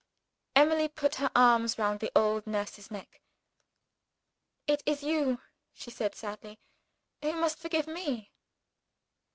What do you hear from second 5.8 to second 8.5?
said sadly, "who must forgive me."